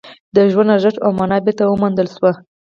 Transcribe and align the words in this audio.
د 0.35 0.37
ژوند 0.51 0.73
ارزښت 0.75 0.97
او 1.05 1.11
مانا 1.17 1.37
بېرته 1.45 1.63
وموندل 1.65 2.07
شوه 2.15 2.31